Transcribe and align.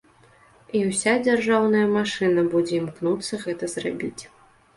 І 0.77 0.79
ўся 0.91 1.13
дзяржаўная 1.27 1.83
машына 1.97 2.41
будзе 2.55 2.75
імкнуцца 2.81 3.41
гэта 3.45 3.71
зрабіць. 3.77 4.23